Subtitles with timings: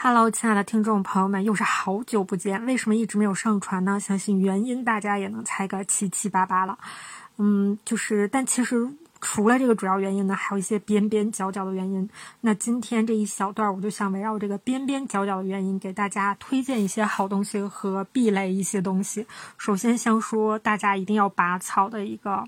[0.00, 2.64] Hello，亲爱的听众朋友们，又是好久不见。
[2.66, 3.98] 为什么一直没有上传呢？
[3.98, 6.78] 相信原因大家也能猜个七七八八了。
[7.36, 8.88] 嗯，就是，但其实
[9.20, 12.08] 除了这个主要原因呢，还有一些边边角角的原因。
[12.42, 19.26] 那今天这一小段，我就想围绕这个边边角角的原因，给大家推荐一些好东西和避雷一些东西。
[19.56, 22.44] 首先，先说大家一定要拔草的一个。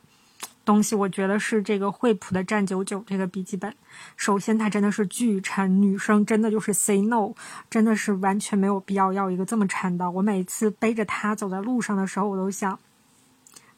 [0.65, 3.75] 东西我觉得是这个惠普的战九九这个笔记本。
[4.17, 7.33] 首先，它真的是巨沉，女生真的就是 say no，
[7.69, 10.11] 真的是完全没有必要要一个这么沉的。
[10.11, 12.79] 我每次背着它走在路上的时候，我都想，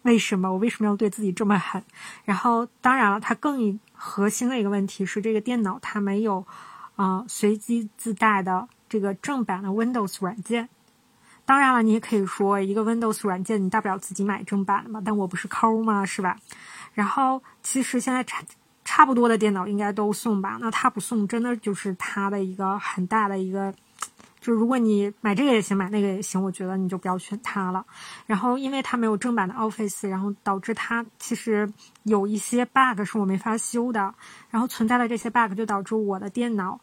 [0.02, 1.82] 为什么我为什么要对自己这么狠？
[2.24, 6.44] 然后，当然了，它更核心的一个问题是，这个电脑它没有
[6.96, 10.68] 啊随机自带的这个正版的 Windows 软件。
[11.44, 15.02] 当然了，你也可以说一个 Windows 软件，你大不了自己买正版的嘛。
[15.04, 16.04] 但我不是抠吗？
[16.04, 16.36] 是吧？
[16.94, 18.42] 然后其实现在差
[18.84, 20.58] 差不多的电脑应该都送吧？
[20.60, 23.74] 那它不送，真的就是它的一个很大的一个，
[24.40, 27.84] 就如果你买这个也行，买那个也行，我觉得你就不要选它了。
[28.26, 31.72] 然后因为它没有正版的 Office，然后导致它其实
[32.04, 34.14] 有一些 bug 是我没法修的。
[34.50, 36.80] 然后存在的这些 bug 就导致我的电脑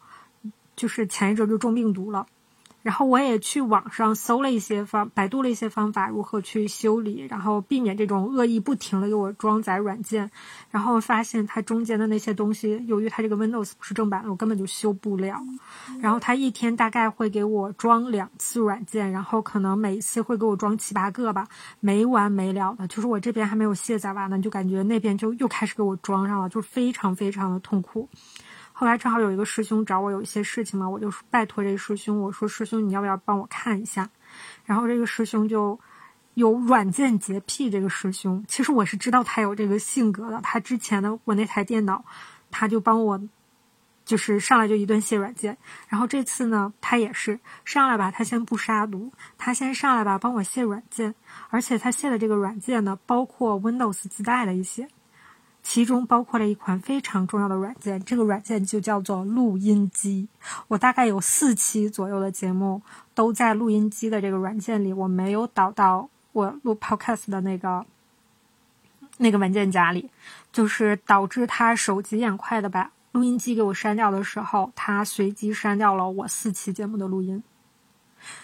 [0.76, 2.26] 就是前一阵就中病毒了。
[2.82, 10.30] 然后我也去网上搜了一些方，百度了一些方法，如何去修理，然后避免这种恶意不停的给我装载软件。
[10.70, 15.36] 然后发现它中间的那些东西，由于它这个 Windows 不是正版的，我根本就修不了。
[16.00, 21.48] 然后它一天大概会给我装两次软件，然后可能每一次会给我装七八个吧，
[21.80, 22.86] 没完没了的。
[22.86, 28.08] 就是我这边还没有卸载完呢，就感觉那边就又开始给我装上了，就非常非常的痛苦。
[28.80, 34.08] 后来正好有一个师兄找我有一些事情嘛，我就拜托这个师兄，我说师兄你要不要帮我看一下？
[34.64, 35.78] 然后这个师兄就
[36.32, 37.68] 有软件洁癖。
[37.68, 42.02] 这个师兄其实我是知道他有这个性格的，他之前的我那台电脑，
[42.50, 43.20] 他就帮我
[44.06, 45.58] 就是上来就一顿卸软件。
[45.90, 51.14] 然后这次呢，他也是上来吧，他先不杀毒，他先上来吧帮我卸软件，
[51.50, 54.88] 而且他卸的这个软件呢，包括 Windows 自带的一些。
[55.62, 60.26] 其中包括了一款非常重要的软件，这个软件就叫做录音机。
[60.68, 62.82] 我大概有四期左右的节目
[63.14, 67.84] 都在录音机的这个软件里，我没有导到我录 Podcast 的那个
[69.18, 70.10] 那个文件夹里，
[70.50, 77.42] 就是导致他手疾眼快的把录音机给我删掉的时候，他随机删掉了我四期节目的录音，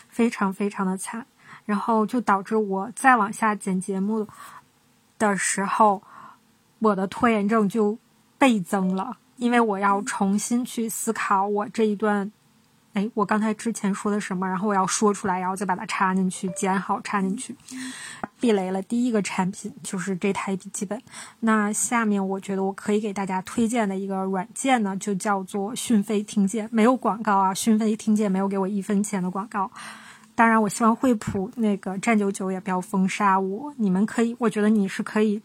[0.09, 1.27] 非常非常的惨。
[1.65, 4.29] 然后就导致我再往下剪节目
[5.19, 6.03] 的时候。
[6.79, 7.99] 我的拖延症就
[8.39, 12.31] 倍增了，因为我要重新去思考我这一段，
[12.93, 17.57] 哎，我刚才之前说的什么，然后我要说出来，然后再把它插进去，剪好插进去。
[18.39, 21.01] 避雷了，第一个产品就是这台笔记本。
[21.41, 29.71] 那下面我觉得我可以给大家推荐的一个软件呢，就叫做讯飞听见，没有广告啊，讯飞听见没有给我一分钱的广告。
[30.35, 35.41] 当然，我希望惠普那个战九九也不要封杀我，你们可以，我觉得你是可以。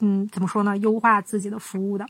[0.00, 0.76] 嗯，怎么说呢？
[0.78, 2.06] 优化自己的服务的，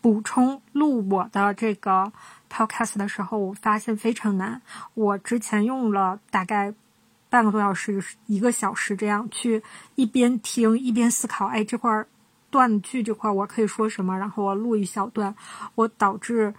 [0.00, 2.12] 补充录我的这个
[2.50, 4.60] podcast 的时候，我发现非常难。
[4.94, 6.74] 我之前用了大概
[7.30, 9.62] 半个多小时、一个小时这样去
[9.94, 12.04] 一边听一边思考，哎，这块
[12.50, 14.18] 断句这块我可以说什么？
[14.18, 15.34] 然后我录一小段，
[15.74, 16.52] 我导致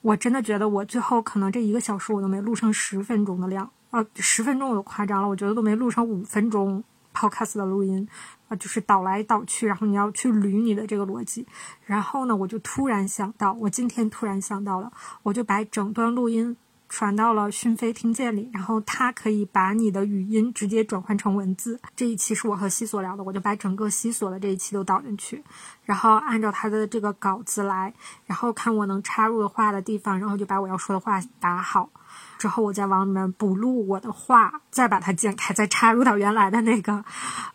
[0.00, 6.82] 我真的觉得我最后可能这一个小时我都没录成十分钟的量，呃，十分钟我都夸张了，我觉得都没录成五分钟
[7.16, 8.06] podcast 的录音。
[8.48, 11.44] 啊，就是倒来倒去，然后你要去捋你的这个逻辑。
[11.84, 14.92] 然后呢，我就突然想到，我今天突然想到了，
[15.24, 16.56] 我就把整段录音
[16.88, 21.80] 传到了讯飞听见里，然后它可以把你的语音直接转换成文字。
[21.94, 25.42] 这一期是我和西索聊的，我就把整个西索的这一期都导进去，
[25.84, 27.92] 然后按照他的这个稿子来，
[28.26, 31.90] 然后看我能插入的话的地方，然后就把我要说的话打好。
[32.38, 37.04] 之后我再往里面补录我的话，再把它剪开，再插入到原来的那个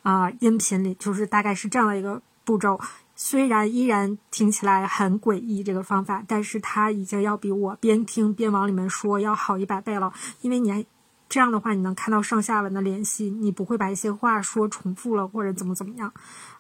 [0.04, 2.80] 啊音频里，就是大概是这样的一个步骤。
[3.24, 10.12] 虽然依然听起来很诡异这个方法，但是它已经要比我边听边往里面说要好一百倍了。
[10.42, 10.84] 因为你还
[11.30, 16.12] 这样的话，你能看到上下文的联系，你不会把一些话说重复了或者怎么怎么样。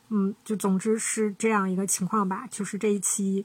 [0.09, 2.45] 嗯，就总之是这样一个情况吧。
[2.51, 3.43] 就是这一期。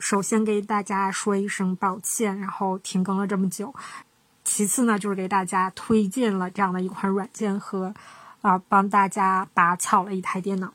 [0.00, 3.72] 首先给大家说一声抱歉，然后停更了这么久。
[4.42, 7.94] 其次呢，就是给大家推荐了这样的一款软件和
[8.40, 10.72] 啊，帮大家拔草了一台电脑。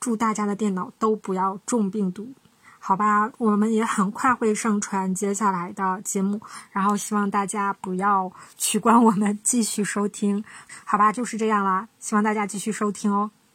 [0.00, 2.32] 祝大家的电脑都不要中病毒，
[2.78, 3.30] 好吧？
[3.38, 6.40] 我们也很快会上传接下来的节目，
[6.70, 10.44] 然后希望大家不要取关我们，继续收听，
[10.84, 11.12] 好吧？
[11.12, 13.30] 就是这样啦，希望大家继续收听哦。